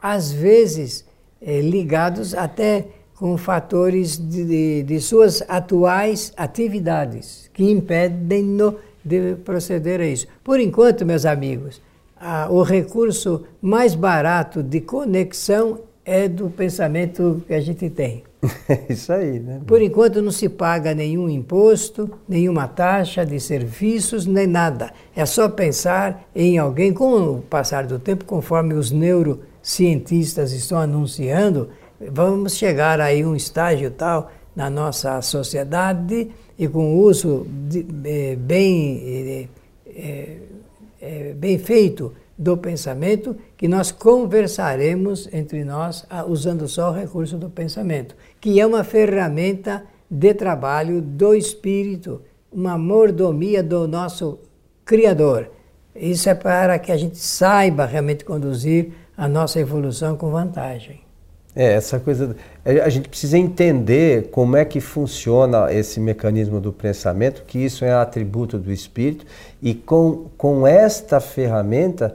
Às 0.00 0.32
vezes, 0.32 1.04
é, 1.40 1.60
ligados 1.60 2.34
até 2.34 2.86
com 3.16 3.36
fatores 3.36 4.16
de, 4.16 4.44
de, 4.44 4.82
de, 4.82 5.00
suas 5.00 5.42
atuais 5.48 6.32
atividades, 6.36 7.50
que 7.52 7.70
impedem-no 7.70 8.76
de 9.04 9.36
proceder 9.44 10.00
a 10.00 10.06
isso. 10.06 10.26
Por 10.42 10.58
enquanto, 10.58 11.04
meus 11.04 11.26
amigos, 11.26 11.80
a, 12.18 12.48
o 12.50 12.62
recurso 12.62 13.44
mais 13.60 13.94
barato 13.94 14.62
de 14.62 14.80
conexão 14.80 15.80
é 16.04 16.26
do 16.26 16.48
pensamento 16.48 17.42
que 17.46 17.54
a 17.54 17.60
gente 17.60 17.88
tem. 17.90 18.24
Isso 18.88 19.12
aí, 19.12 19.38
né? 19.38 19.60
Por 19.66 19.80
enquanto 19.80 20.22
não 20.22 20.30
se 20.30 20.48
paga 20.48 20.94
nenhum 20.94 21.28
imposto, 21.28 22.10
nenhuma 22.28 22.68
taxa 22.68 23.24
de 23.24 23.38
serviços, 23.40 24.26
nem 24.26 24.46
nada. 24.46 24.92
É 25.14 25.24
só 25.26 25.48
pensar 25.48 26.28
em 26.34 26.58
alguém, 26.58 26.92
com 26.92 27.38
o 27.38 27.42
passar 27.42 27.86
do 27.86 27.98
tempo, 27.98 28.24
conforme 28.24 28.74
os 28.74 28.90
neurocientistas 28.90 30.52
estão 30.52 30.78
anunciando, 30.78 31.68
vamos 32.10 32.54
chegar 32.54 33.00
aí 33.00 33.22
a 33.22 33.28
um 33.28 33.36
estágio 33.36 33.90
tal 33.90 34.30
na 34.54 34.70
nossa 34.70 35.20
sociedade 35.22 36.30
e 36.58 36.68
com 36.68 36.94
o 36.94 37.00
uso 37.00 37.46
de, 37.68 37.84
é, 38.04 38.36
bem, 38.36 39.48
é, 39.86 40.36
é, 41.00 41.32
bem 41.34 41.58
feito 41.58 42.12
do 42.36 42.56
pensamento 42.56 43.36
que 43.56 43.68
nós 43.68 43.92
conversaremos 43.92 45.28
entre 45.32 45.64
nós 45.64 46.04
usando 46.26 46.66
só 46.66 46.90
o 46.90 46.92
recurso 46.92 47.36
do 47.38 47.48
pensamento, 47.48 48.16
que 48.44 48.60
é 48.60 48.66
uma 48.66 48.84
ferramenta 48.84 49.84
de 50.10 50.34
trabalho 50.34 51.00
do 51.00 51.34
espírito, 51.34 52.20
uma 52.52 52.76
mordomia 52.76 53.62
do 53.62 53.88
nosso 53.88 54.38
Criador. 54.84 55.50
Isso 55.96 56.28
é 56.28 56.34
para 56.34 56.78
que 56.78 56.92
a 56.92 56.96
gente 56.98 57.16
saiba 57.16 57.86
realmente 57.86 58.22
conduzir 58.22 58.92
a 59.16 59.26
nossa 59.26 59.58
evolução 59.58 60.14
com 60.14 60.30
vantagem. 60.30 61.00
É, 61.56 61.72
essa 61.72 61.98
coisa. 61.98 62.36
A 62.66 62.90
gente 62.90 63.08
precisa 63.08 63.38
entender 63.38 64.28
como 64.30 64.58
é 64.58 64.64
que 64.66 64.78
funciona 64.78 65.72
esse 65.72 65.98
mecanismo 65.98 66.60
do 66.60 66.70
pensamento, 66.70 67.44
que 67.46 67.58
isso 67.58 67.82
é 67.82 67.94
atributo 67.94 68.58
do 68.58 68.70
espírito, 68.70 69.24
e 69.62 69.72
com, 69.72 70.26
com 70.36 70.66
esta 70.66 71.18
ferramenta 71.18 72.14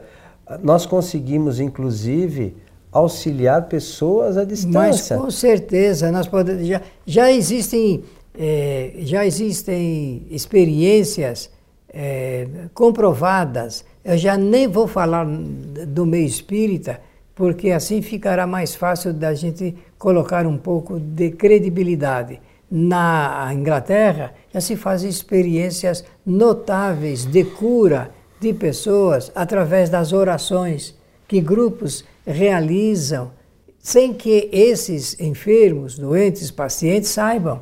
nós 0.61 0.85
conseguimos, 0.85 1.59
inclusive, 1.59 2.55
auxiliar 2.91 3.67
pessoas 3.67 4.37
à 4.37 4.43
distância. 4.43 5.17
Mas 5.17 5.25
com 5.25 5.31
certeza, 5.31 6.11
nós 6.11 6.27
podemos, 6.27 6.65
já, 6.65 6.81
já, 7.05 7.31
existem, 7.31 8.03
é, 8.37 8.93
já 8.99 9.25
existem 9.25 10.25
experiências 10.29 11.49
é, 11.93 12.47
comprovadas. 12.73 13.85
Eu 14.03 14.17
já 14.17 14.37
nem 14.37 14.67
vou 14.67 14.87
falar 14.87 15.25
do 15.25 16.05
meio 16.05 16.25
espírita, 16.25 16.99
porque 17.35 17.71
assim 17.71 18.01
ficará 18.01 18.47
mais 18.47 18.75
fácil 18.75 19.13
da 19.13 19.33
gente 19.33 19.75
colocar 19.97 20.47
um 20.47 20.57
pouco 20.57 20.99
de 20.99 21.31
credibilidade. 21.31 22.41
Na 22.71 23.49
Inglaterra 23.53 24.33
já 24.53 24.61
se 24.61 24.75
fazem 24.75 25.09
experiências 25.09 26.03
notáveis 26.25 27.25
de 27.25 27.43
cura 27.43 28.11
de 28.39 28.53
pessoas 28.53 29.31
através 29.35 29.89
das 29.89 30.13
orações 30.13 30.98
que 31.29 31.39
grupos 31.39 32.03
realizam 32.25 33.31
sem 33.77 34.13
que 34.13 34.49
esses 34.51 35.17
enfermos, 35.19 35.97
doentes, 35.97 36.51
pacientes 36.51 37.11
saibam. 37.11 37.61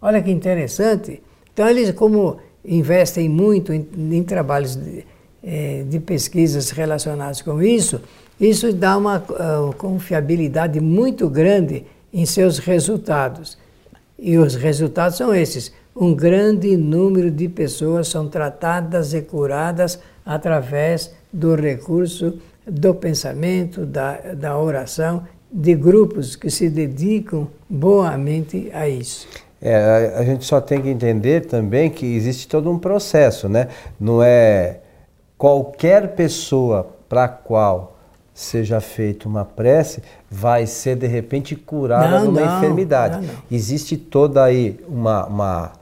Olha 0.00 0.22
que 0.22 0.30
interessante. 0.30 1.20
Então, 1.52 1.68
eles, 1.68 1.90
como 1.90 2.36
investem 2.64 3.28
muito 3.28 3.72
em, 3.72 3.88
em 3.96 4.22
trabalhos 4.22 4.76
de, 4.76 5.04
eh, 5.42 5.84
de, 5.88 5.98
pesquisas 5.98 6.70
relacionados 6.70 7.40
com 7.42 7.62
isso, 7.62 8.00
isso 8.38 8.72
dá 8.72 8.96
uma 8.96 9.18
uh, 9.18 9.74
confiabilidade 9.76 10.78
muito 10.78 11.28
grande 11.28 11.84
em 12.12 12.26
seus 12.26 12.58
resultados. 12.58 13.58
E 14.18 14.36
os 14.36 14.54
resultados 14.54 15.16
são 15.16 15.34
esses: 15.34 15.72
um 15.96 16.14
grande 16.14 16.76
número 16.76 17.30
de 17.30 17.48
pessoas 17.48 18.06
são 18.06 18.28
tratadas 18.28 19.14
e 19.14 19.22
curadas 19.22 19.98
através 20.24 21.10
do 21.32 21.54
recurso 21.54 22.38
do 22.70 22.94
pensamento, 22.94 23.86
da, 23.86 24.16
da 24.34 24.58
oração, 24.58 25.24
de 25.50 25.74
grupos 25.74 26.36
que 26.36 26.50
se 26.50 26.68
dedicam 26.68 27.48
boamente 27.68 28.70
a 28.72 28.88
isso. 28.88 29.26
É, 29.60 30.14
a 30.16 30.22
gente 30.22 30.44
só 30.44 30.60
tem 30.60 30.80
que 30.80 30.88
entender 30.88 31.46
também 31.46 31.90
que 31.90 32.06
existe 32.06 32.46
todo 32.46 32.70
um 32.70 32.78
processo, 32.78 33.48
né? 33.48 33.68
Não 33.98 34.22
é 34.22 34.78
qualquer 35.36 36.14
pessoa 36.14 36.88
para 37.08 37.24
a 37.24 37.28
qual 37.28 37.96
seja 38.38 38.80
feita 38.80 39.28
uma 39.28 39.44
prece, 39.44 40.00
vai 40.30 40.64
ser 40.64 40.94
de 40.94 41.08
repente 41.08 41.56
curada 41.56 42.20
numa 42.20 42.40
não, 42.40 42.56
enfermidade. 42.58 43.16
não, 43.16 43.34
não. 43.34 43.42
Existe 43.50 43.96
toda 43.96 44.44
aí 44.44 44.78
uma, 44.88 45.26
uma, 45.26 45.72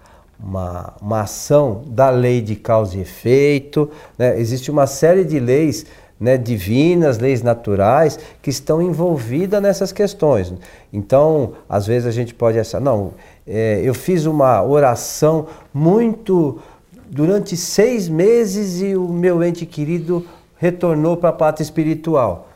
uma, 0.40 0.94
uma 1.02 1.20
ação 1.20 1.82
da 1.86 2.08
lei 2.08 2.40
de 2.40 2.56
causa 2.56 2.96
e 2.96 3.02
efeito, 3.02 3.90
né? 4.16 4.40
existe 4.40 4.70
uma 4.70 4.86
série 4.86 5.22
de 5.22 5.38
leis 5.38 5.84
né, 6.18 6.36
divinas, 6.38 7.18
leis 7.18 7.42
naturais, 7.42 8.18
que 8.40 8.50
estão 8.50 8.80
envolvidas 8.80 9.60
nessas 9.62 9.92
questões. 9.92 10.52
Então, 10.92 11.52
às 11.68 11.86
vezes 11.86 12.08
a 12.08 12.10
gente 12.10 12.34
pode 12.34 12.58
achar, 12.58 12.80
não, 12.80 13.12
é, 13.46 13.80
eu 13.84 13.94
fiz 13.94 14.24
uma 14.24 14.62
oração 14.62 15.46
muito 15.72 16.58
durante 17.08 17.56
seis 17.56 18.08
meses 18.08 18.80
e 18.80 18.96
o 18.96 19.08
meu 19.08 19.42
ente 19.42 19.64
querido 19.66 20.26
retornou 20.56 21.16
para 21.16 21.28
a 21.28 21.32
pátria 21.32 21.62
espiritual. 21.62 22.48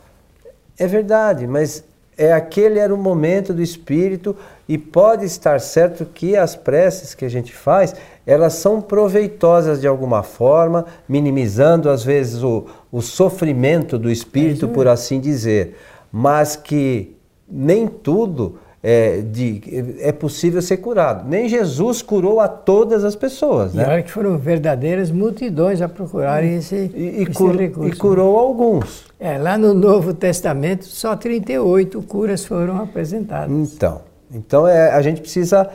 É 0.79 0.87
verdade, 0.87 1.47
mas 1.47 1.85
é 2.21 2.35
aquele 2.35 2.79
era 2.79 2.95
o 2.95 2.99
momento 2.99 3.55
do 3.55 3.63
espírito 3.63 4.37
e 4.69 4.77
pode 4.77 5.25
estar 5.25 5.59
certo 5.59 6.05
que 6.05 6.37
as 6.37 6.55
preces 6.55 7.15
que 7.15 7.25
a 7.25 7.31
gente 7.31 7.51
faz, 7.51 7.95
elas 8.27 8.53
são 8.53 8.79
proveitosas 8.79 9.81
de 9.81 9.87
alguma 9.87 10.23
forma, 10.23 10.85
minimizando 11.09 11.89
às 11.89 12.05
vezes 12.05 12.43
o, 12.43 12.67
o 12.93 13.01
sofrimento 13.01 13.99
do 13.99 14.11
espírito, 14.11 14.69
por 14.69 14.87
assim 14.87 15.19
dizer, 15.19 15.79
mas 16.13 16.57
que 16.57 17.17
nem 17.49 17.89
tudo 17.89 18.59
é, 18.83 19.21
de, 19.21 19.61
é 20.01 20.11
possível 20.11 20.63
ser 20.63 20.79
curado. 20.79 21.29
Nem 21.29 21.49
Jesus 21.49 22.01
curou 22.01 22.41
a 22.41 22.49
todas 22.49 23.05
as 23.05 23.15
pessoas. 23.15 23.75
E 23.75 23.77
Né? 23.77 23.87
olha 23.87 24.03
que 24.03 24.11
foram 24.11 24.39
verdadeiras 24.39 25.11
multidões 25.11 25.83
a 25.83 25.89
procurarem 25.89 26.57
esse, 26.57 26.75
E, 26.95 26.99
e, 27.19 27.23
esse 27.25 27.33
cur- 27.33 27.55
recurso. 27.57 27.89
e 27.89 27.97
curou 27.97 28.39
alguns. 28.39 29.05
É, 29.21 29.37
lá 29.37 29.59
no 29.59 29.75
Novo 29.75 30.15
Testamento, 30.15 30.87
só 30.87 31.15
38 31.15 32.01
curas 32.03 32.45
foram 32.45 32.81
apresentadas. 32.81 33.51
Então, 33.75 34.01
então 34.33 34.67
é, 34.67 34.91
a 34.93 35.03
gente 35.03 35.21
precisa 35.21 35.69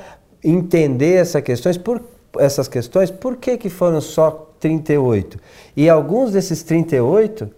entender 0.43 1.13
essas 1.17 1.41
questões, 1.43 1.77
por, 1.77 2.01
essas 2.39 2.67
questões, 2.67 3.11
por 3.11 3.37
que, 3.37 3.57
que 3.57 3.69
foram 3.69 4.01
só 4.01 4.51
38? 4.59 5.37
E 5.77 5.87
alguns 5.89 6.31
desses 6.31 6.63
38 6.63 7.49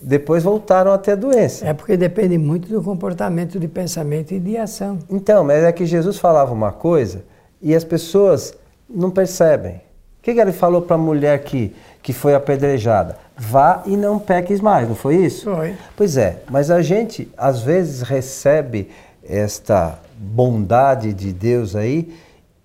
depois 0.00 0.42
voltaram 0.42 0.92
a 0.92 0.98
ter 0.98 1.16
doença. 1.16 1.66
É 1.66 1.74
porque 1.74 1.96
depende 1.96 2.38
muito 2.38 2.68
do 2.68 2.82
comportamento 2.82 3.58
de 3.58 3.66
pensamento 3.68 4.32
e 4.32 4.38
de 4.40 4.56
ação. 4.56 4.98
Então, 5.10 5.44
mas 5.44 5.62
é 5.64 5.72
que 5.72 5.84
Jesus 5.86 6.18
falava 6.18 6.52
uma 6.52 6.72
coisa 6.72 7.22
e 7.60 7.74
as 7.74 7.84
pessoas 7.84 8.54
não 8.88 9.10
percebem. 9.10 9.76
O 10.18 10.22
que, 10.22 10.34
que 10.34 10.40
ele 10.40 10.52
falou 10.52 10.82
para 10.82 10.96
a 10.96 10.98
mulher 10.98 11.42
que, 11.42 11.74
que 12.02 12.12
foi 12.12 12.34
apedrejada? 12.34 13.16
Vá 13.36 13.82
e 13.86 13.96
não 13.96 14.18
peques 14.18 14.60
mais, 14.60 14.88
não 14.88 14.94
foi 14.96 15.16
isso? 15.16 15.44
Foi. 15.54 15.74
Pois 15.96 16.16
é, 16.16 16.42
mas 16.50 16.70
a 16.70 16.82
gente 16.82 17.30
às 17.36 17.60
vezes 17.62 18.02
recebe 18.02 18.90
esta 19.26 19.98
bondade 20.16 21.12
de 21.12 21.32
Deus 21.32 21.74
aí 21.76 22.12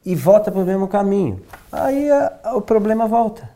e 0.05 0.15
volta 0.15 0.51
para 0.51 0.61
o 0.61 0.65
mesmo 0.65 0.87
caminho. 0.87 1.39
Aí 1.71 2.09
a- 2.09 2.33
a- 2.43 2.55
o 2.55 2.61
problema 2.61 3.07
volta. 3.07 3.49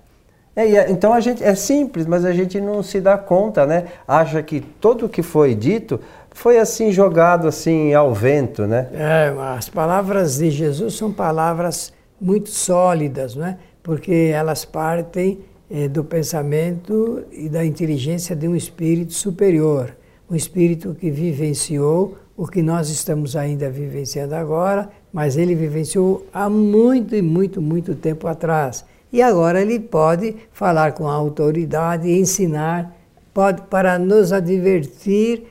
É, 0.58 0.80
a- 0.80 0.90
então 0.90 1.14
a 1.14 1.20
gente 1.20 1.44
é 1.44 1.54
simples, 1.54 2.08
mas 2.08 2.26
a 2.26 2.34
gente 2.34 2.60
não 2.60 2.82
se 2.82 3.00
dá 3.00 3.16
conta, 3.16 3.64
né? 3.68 3.86
Acha 4.08 4.42
que 4.42 4.60
tudo 4.60 5.06
o 5.06 5.10
que 5.10 5.22
foi 5.22 5.54
dito 5.54 6.00
foi 6.32 6.58
assim 6.58 6.92
jogado 6.92 7.48
assim 7.48 7.94
ao 7.94 8.12
vento, 8.14 8.66
né? 8.66 8.88
É, 8.92 9.34
as 9.56 9.70
palavras 9.70 10.40
de 10.40 10.50
Jesus 10.50 10.96
são 10.96 11.12
palavras 11.12 11.94
muito 12.20 12.50
sólidas, 12.50 13.36
não 13.36 13.46
é? 13.46 13.58
porque 13.84 14.32
elas 14.34 14.66
partem 14.66 15.40
eh, 15.72 15.88
do 15.88 16.04
pensamento 16.04 17.24
e 17.32 17.48
da 17.48 17.64
inteligência 17.64 18.36
de 18.36 18.48
um 18.48 18.56
espírito 18.56 19.14
superior, 19.14 19.96
um 20.30 20.36
espírito 20.36 20.94
que 21.00 21.10
vivenciou 21.12 22.18
o 22.36 22.46
que 22.46 22.62
nós 22.62 22.90
estamos 22.90 23.36
ainda 23.36 23.70
vivenciando 23.70 24.36
agora, 24.36 24.90
mas 25.14 25.38
ele 25.38 25.56
vivenciou 25.56 26.26
há 26.34 26.50
muito 26.50 27.16
e 27.16 27.22
muito, 27.22 27.62
muito 27.62 27.96
tempo 27.96 28.28
atrás. 28.28 28.84
E 29.12 29.22
agora 29.22 29.62
ele 29.62 29.80
pode 29.80 30.36
falar 30.52 30.94
com 30.94 31.08
a 31.08 31.14
autoridade, 31.14 32.12
ensinar, 32.12 32.96
pode 33.34 33.62
para 33.64 33.98
nos 33.98 34.34
advertir 34.34 35.44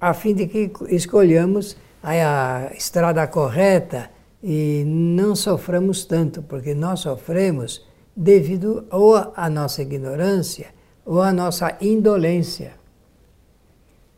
a 0.00 0.14
fim 0.14 0.34
de 0.34 0.46
que 0.46 0.72
escolhamos 0.88 1.76
a, 2.02 2.68
a 2.68 2.76
estrada 2.76 3.26
correta 3.26 4.10
e 4.42 4.84
não 4.86 5.36
soframos 5.36 6.04
tanto, 6.04 6.42
porque 6.42 6.74
nós 6.74 7.00
sofremos 7.00 7.84
devido 8.16 8.84
ou 8.90 9.14
à 9.36 9.50
nossa 9.50 9.82
ignorância 9.82 10.68
ou 11.04 11.20
à 11.20 11.32
nossa 11.32 11.76
indolência. 11.80 12.72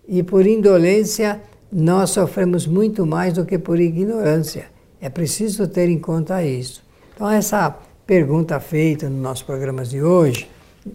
E 0.06 0.22
por 0.22 0.46
indolência 0.46 1.40
nós 1.72 2.10
sofremos 2.10 2.66
muito 2.66 3.06
mais 3.06 3.34
do 3.34 3.46
que 3.46 3.58
por 3.58 3.80
ignorância. 3.80 4.66
É 5.00 5.08
preciso 5.08 5.66
ter 5.66 5.88
em 5.88 5.98
conta 5.98 6.44
isso. 6.44 6.84
Então 7.14 7.28
essa 7.28 7.76
pergunta 8.06 8.58
feita 8.58 9.08
nos 9.08 9.20
nossos 9.20 9.42
programas 9.42 9.90
de 9.90 10.02
hoje, 10.02 10.48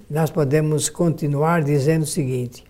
nós 0.09 0.29
podemos 0.29 0.89
continuar 0.89 1.63
dizendo 1.63 2.03
o 2.03 2.07
seguinte: 2.07 2.63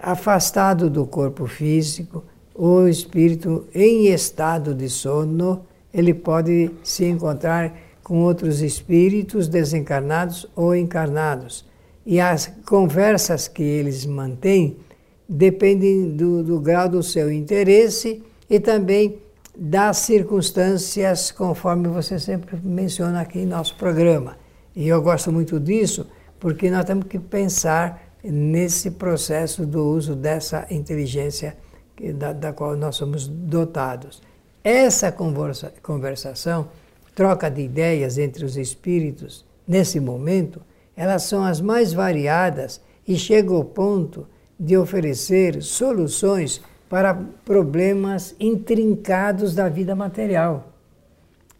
afastado 0.00 0.88
do 0.88 1.06
corpo 1.06 1.46
físico, 1.46 2.22
o 2.54 2.86
espírito 2.86 3.66
em 3.74 4.06
estado 4.08 4.74
de 4.74 4.88
sono, 4.88 5.64
ele 5.92 6.14
pode 6.14 6.70
se 6.82 7.04
encontrar 7.04 7.74
com 8.02 8.22
outros 8.22 8.60
espíritos 8.60 9.48
desencarnados 9.48 10.46
ou 10.54 10.74
encarnados. 10.74 11.64
E 12.04 12.20
as 12.20 12.52
conversas 12.66 13.46
que 13.46 13.62
eles 13.62 14.04
mantêm 14.04 14.76
dependem 15.28 16.10
do, 16.10 16.42
do 16.42 16.60
grau 16.60 16.88
do 16.88 17.02
seu 17.02 17.32
interesse 17.32 18.22
e 18.50 18.58
também 18.58 19.21
das 19.56 19.98
circunstâncias, 19.98 21.30
conforme 21.30 21.88
você 21.88 22.18
sempre 22.18 22.56
menciona 22.62 23.20
aqui 23.20 23.40
em 23.40 23.46
nosso 23.46 23.76
programa. 23.76 24.36
E 24.74 24.88
eu 24.88 25.02
gosto 25.02 25.30
muito 25.30 25.60
disso 25.60 26.06
porque 26.40 26.70
nós 26.70 26.84
temos 26.84 27.06
que 27.06 27.18
pensar 27.18 28.02
nesse 28.24 28.92
processo 28.92 29.66
do 29.66 29.84
uso 29.84 30.16
dessa 30.16 30.66
inteligência 30.70 31.56
da, 32.14 32.32
da 32.32 32.52
qual 32.52 32.76
nós 32.76 32.96
somos 32.96 33.28
dotados. 33.28 34.22
Essa 34.64 35.12
conversa, 35.12 35.72
conversação, 35.82 36.68
troca 37.14 37.50
de 37.50 37.62
ideias 37.62 38.18
entre 38.18 38.44
os 38.44 38.56
espíritos, 38.56 39.44
nesse 39.68 40.00
momento, 40.00 40.62
elas 40.96 41.24
são 41.24 41.44
as 41.44 41.60
mais 41.60 41.92
variadas 41.92 42.80
e 43.06 43.16
chegam 43.16 43.56
ao 43.56 43.64
ponto 43.64 44.26
de 44.58 44.76
oferecer 44.76 45.62
soluções 45.62 46.62
para 46.92 47.14
problemas 47.42 48.36
intrincados 48.38 49.54
da 49.54 49.66
vida 49.66 49.96
material. 49.96 50.74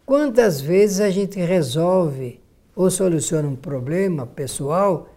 Quantas 0.05 0.61
vezes 0.61 0.99
a 0.99 1.09
gente 1.09 1.39
resolve 1.39 2.39
ou 2.75 2.91
soluciona 2.91 3.47
um 3.47 3.55
problema 3.55 4.27
pessoal 4.27 5.09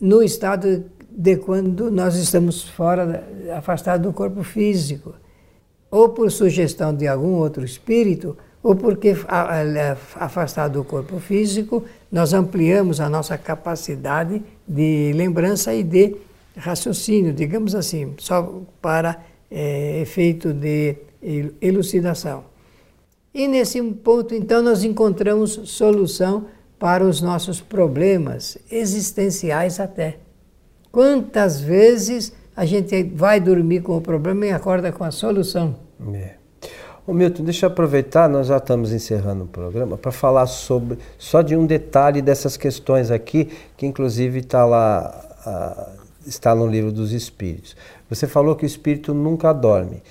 no 0.00 0.22
estado 0.22 0.86
de 1.10 1.36
quando 1.36 1.90
nós 1.90 2.16
estamos 2.16 2.66
fora, 2.66 3.28
afastados 3.54 4.06
do 4.06 4.10
corpo 4.10 4.42
físico? 4.42 5.14
Ou 5.90 6.08
por 6.08 6.30
sugestão 6.30 6.94
de 6.94 7.06
algum 7.06 7.34
outro 7.34 7.62
espírito, 7.62 8.38
ou 8.62 8.74
porque 8.74 9.14
a- 9.28 9.96
afastado 10.14 10.78
do 10.78 10.84
corpo 10.84 11.20
físico, 11.20 11.84
nós 12.10 12.32
ampliamos 12.32 13.02
a 13.02 13.10
nossa 13.10 13.36
capacidade 13.36 14.42
de 14.66 15.12
lembrança 15.14 15.74
e 15.74 15.82
de 15.82 16.16
raciocínio, 16.56 17.34
digamos 17.34 17.74
assim, 17.74 18.14
só 18.16 18.62
para 18.80 19.28
eh, 19.50 20.00
efeito 20.02 20.52
de 20.52 20.96
el- 21.22 21.54
elucidação. 21.60 22.44
E 23.34 23.46
nesse 23.46 23.80
ponto, 23.82 24.34
então, 24.34 24.62
nós 24.62 24.82
encontramos 24.84 25.60
solução 25.64 26.46
para 26.78 27.04
os 27.04 27.20
nossos 27.20 27.60
problemas 27.60 28.56
existenciais 28.70 29.78
até. 29.80 30.16
Quantas 30.90 31.60
vezes 31.60 32.32
a 32.56 32.64
gente 32.64 33.02
vai 33.04 33.38
dormir 33.40 33.82
com 33.82 33.96
o 33.96 34.00
problema 34.00 34.46
e 34.46 34.50
acorda 34.50 34.90
com 34.90 35.04
a 35.04 35.10
solução? 35.10 35.76
É. 36.14 36.34
Ô 37.06 37.12
Milton, 37.12 37.42
deixa 37.44 37.66
eu 37.66 37.70
aproveitar, 37.70 38.28
nós 38.28 38.48
já 38.48 38.58
estamos 38.58 38.92
encerrando 38.92 39.44
o 39.44 39.46
programa, 39.46 39.96
para 39.96 40.12
falar 40.12 40.46
sobre 40.46 40.98
só 41.16 41.40
de 41.40 41.56
um 41.56 41.64
detalhe 41.64 42.20
dessas 42.20 42.56
questões 42.56 43.10
aqui, 43.10 43.48
que 43.76 43.86
inclusive 43.86 44.40
está 44.40 44.64
lá, 44.66 45.96
está 46.28 46.54
no 46.54 46.66
livro 46.66 46.92
dos 46.92 47.12
Espíritos. 47.12 47.76
Você 48.08 48.26
falou 48.26 48.54
que 48.56 48.64
o 48.64 48.66
espírito 48.66 49.12
nunca 49.14 49.52
dorme. 49.52 50.02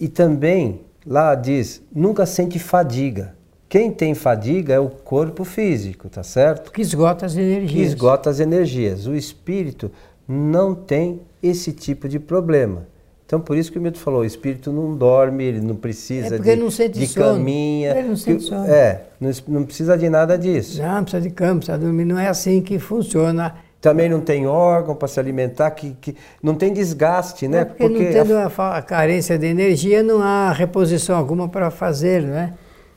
E 0.00 0.08
também 0.08 0.80
lá 1.06 1.34
diz, 1.34 1.82
nunca 1.94 2.26
sente 2.26 2.58
fadiga. 2.58 3.34
Quem 3.68 3.90
tem 3.90 4.14
fadiga 4.14 4.74
é 4.74 4.78
o 4.80 4.88
corpo 4.88 5.44
físico, 5.44 6.08
tá 6.08 6.22
certo? 6.22 6.70
Que 6.70 6.80
esgota 6.82 7.26
as 7.26 7.34
que 7.34 7.40
energias. 7.40 7.88
esgota 7.88 8.30
as 8.30 8.38
energias. 8.40 9.06
O 9.06 9.14
espírito 9.14 9.90
não 10.26 10.74
tem 10.74 11.20
esse 11.42 11.72
tipo 11.72 12.08
de 12.08 12.18
problema. 12.18 12.86
Então, 13.24 13.40
por 13.40 13.56
isso 13.56 13.72
que 13.72 13.78
o 13.78 13.82
Milton 13.82 13.98
falou, 13.98 14.20
o 14.20 14.24
espírito 14.24 14.70
não 14.72 14.94
dorme, 14.96 15.42
ele 15.42 15.60
não 15.60 15.74
precisa 15.74 16.36
É 16.36 16.38
de, 16.38 16.56
não 16.56 16.68
de 16.68 17.08
caminha. 17.08 17.90
Ele 17.98 18.08
não 18.08 18.16
sente 18.16 18.38
que- 18.44 18.48
sono. 18.48 18.66
É, 18.66 19.02
não, 19.20 19.30
não 19.48 19.64
precisa 19.64 19.98
de 19.98 20.08
nada 20.08 20.38
disso. 20.38 20.80
Não, 20.80 21.02
precisa 21.02 21.20
de 21.22 21.30
cama, 21.30 21.56
precisa 21.56 21.76
dormir. 21.76 22.04
Não 22.04 22.18
é 22.20 22.28
assim 22.28 22.60
que 22.62 22.78
funciona 22.78 23.56
também 23.86 24.08
não 24.08 24.20
tem 24.20 24.48
órgão 24.48 24.96
para 24.96 25.06
se 25.06 25.20
alimentar, 25.20 25.70
que, 25.70 25.96
que 26.00 26.16
não 26.42 26.56
tem 26.56 26.72
desgaste, 26.72 27.46
né? 27.46 27.60
É 27.60 27.64
porque, 27.64 27.84
porque, 27.84 28.02
não 28.02 28.12
tendo 28.12 28.34
a, 28.34 28.78
a, 28.78 28.82
carência 28.82 29.38
de 29.38 29.46
energia, 29.46 30.02
não 30.02 30.20
há 30.20 30.50
reposição 30.50 31.16
alguma 31.16 31.48
para 31.48 31.70
fazer, 31.70 32.20
não 32.22 32.34
é? 32.34 32.52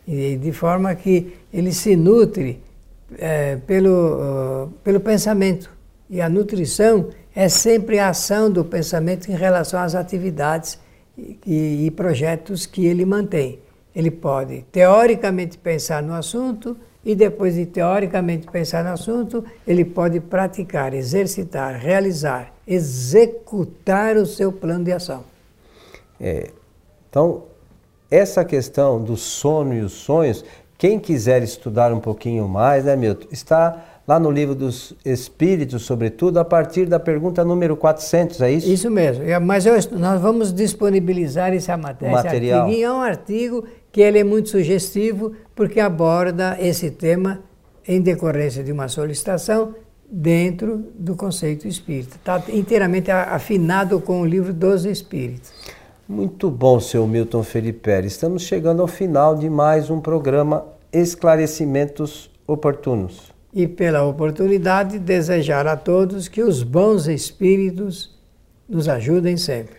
E, 0.08 0.36
de 0.36 0.52
forma 0.52 0.96
que 0.96 1.32
ele 1.54 1.72
se 1.72 1.96
nutre 1.96 2.60
é, 3.20 3.58
pelo, 3.68 4.66
uh, 4.66 4.74
pelo 4.84 5.00
pensamento. 5.00 5.70
E 6.10 6.20
a 6.22 6.28
nutrição 6.28 7.10
é 7.36 7.48
sempre 7.48 8.00
a 8.00 8.10
ação 8.10 8.50
do 8.50 8.66
pensamento 8.66 9.30
em 9.30 9.36
relação 9.36 9.80
às 9.80 9.94
atividades 9.94 10.80
e, 11.46 11.86
e 11.86 11.92
projetos 11.92 12.66
que 12.66 12.88
ele 12.88 13.06
mantém. 13.06 13.60
Ele 13.96 14.10
pode, 14.10 14.66
teoricamente, 14.72 15.56
pensar 15.56 16.02
no 16.02 16.16
assunto 16.16 16.76
e 17.04 17.16
depois 17.16 17.56
de 17.56 17.66
teoricamente 17.66 18.48
pensar 18.48 18.84
no 18.84 18.92
assunto, 18.92 19.44
ele 19.66 19.86
pode 19.86 20.20
praticar, 20.20 20.94
exercitar, 20.94 21.80
realizar, 21.80 22.54
executar 22.68 24.18
o 24.18 24.26
seu 24.26 24.52
plano 24.52 24.84
de 24.84 24.92
ação. 24.92 25.24
É, 26.20 26.52
então, 27.10 27.44
essa 28.12 28.44
questão 28.44 29.02
do 29.02 29.16
sono 29.16 29.74
e 29.74 29.80
os 29.80 29.94
sonhos, 29.94 30.44
quem 30.78 31.00
quiser 31.00 31.42
estudar 31.42 31.94
um 31.94 32.00
pouquinho 32.00 32.48
mais, 32.48 32.86
né, 32.86 32.96
Milton, 32.96 33.28
está 33.32 33.86
lá 34.10 34.20
no 34.20 34.32
livro 34.32 34.56
dos 34.56 34.96
Espíritos, 35.06 35.84
sobretudo, 35.84 36.40
a 36.40 36.46
partir 36.46 36.88
da 36.88 37.00
pergunta 37.00 37.46
número 37.46 37.78
400, 37.78 38.42
é 38.42 38.52
isso? 38.52 38.68
Isso 38.68 38.90
mesmo. 38.90 39.24
Mas 39.42 39.68
eu, 39.68 39.76
nós 39.92 40.20
vamos 40.20 40.52
disponibilizar 40.52 41.54
essa 41.54 41.78
matéria, 41.78 42.16
material. 42.16 42.68
Esse 42.68 42.84
artigo, 42.84 42.84
é 42.84 42.92
um 42.92 43.02
artigo 43.02 43.68
que 43.92 44.02
ele 44.02 44.20
é 44.20 44.24
muito 44.24 44.50
sugestivo 44.50 45.34
porque 45.56 45.80
aborda 45.80 46.58
esse 46.60 46.92
tema 46.92 47.42
em 47.88 48.02
decorrência 48.02 48.64
de 48.64 48.72
uma 48.72 48.88
solicitação 48.88 49.74
dentro 50.10 50.86
do 50.96 51.16
conceito 51.16 51.68
espírita. 51.68 52.16
Está 52.16 52.44
inteiramente 52.50 53.12
afinado 53.12 54.00
com 54.00 54.22
o 54.22 54.26
livro 54.26 54.54
dos 54.54 54.86
Espíritos. 54.86 55.52
Muito 56.08 56.50
bom, 56.50 56.80
seu 56.80 57.06
Milton 57.06 57.44
Felipe. 57.44 57.92
Estamos 58.04 58.44
chegando 58.44 58.82
ao 58.82 58.88
final 58.88 59.36
de 59.36 59.50
mais 59.50 59.90
um 59.90 60.00
programa 60.02 60.66
Esclarecimentos 60.92 62.32
Oportunos. 62.48 63.32
E 63.54 63.68
pela 63.68 64.04
oportunidade, 64.04 64.98
desejar 64.98 65.68
a 65.68 65.76
todos 65.76 66.28
que 66.28 66.42
os 66.42 66.64
bons 66.64 67.08
espíritos 67.08 68.18
nos 68.68 68.88
ajudem 68.88 69.38
sempre. 69.38 69.76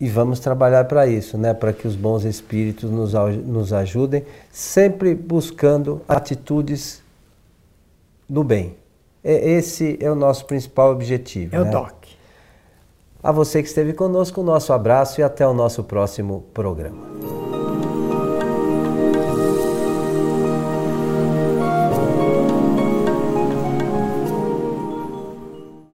E 0.00 0.08
vamos 0.08 0.40
trabalhar 0.40 0.84
para 0.84 1.06
isso, 1.06 1.38
né? 1.38 1.54
para 1.54 1.72
que 1.72 1.86
os 1.86 1.94
bons 1.94 2.24
espíritos 2.24 2.90
nos, 2.90 3.12
nos 3.12 3.72
ajudem, 3.72 4.24
sempre 4.50 5.14
buscando 5.14 6.02
atitudes 6.08 7.02
do 8.28 8.42
bem. 8.42 8.76
Esse 9.22 9.96
é 10.00 10.10
o 10.10 10.14
nosso 10.14 10.44
principal 10.44 10.90
objetivo. 10.90 11.54
É 11.56 11.60
né? 11.60 11.68
o 11.68 11.72
toque. 11.72 12.14
A 13.22 13.32
você 13.32 13.62
que 13.62 13.68
esteve 13.68 13.94
conosco, 13.94 14.42
o 14.42 14.44
nosso 14.44 14.72
abraço 14.72 15.20
e 15.20 15.24
até 15.24 15.46
o 15.46 15.54
nosso 15.54 15.82
próximo 15.82 16.44
programa. 16.52 17.53